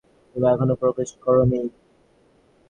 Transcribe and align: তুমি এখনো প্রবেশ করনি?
তুমি 0.29 0.47
এখনো 0.53 0.73
প্রবেশ 0.81 1.09
করনি? 1.23 1.61